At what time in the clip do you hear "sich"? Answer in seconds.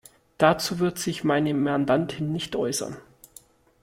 0.97-1.23